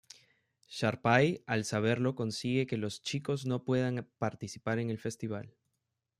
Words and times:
Sharpay 0.67 1.43
al 1.45 1.63
saberlo 1.63 2.15
consigue 2.15 2.65
que 2.65 2.75
los 2.75 3.03
chicos 3.03 3.45
no 3.45 3.63
puedan 3.63 4.09
participar 4.17 4.79
en 4.79 4.89
el 4.89 4.97
festival. 4.97 5.53